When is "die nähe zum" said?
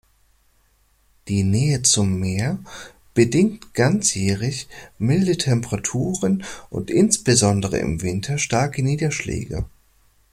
1.27-2.19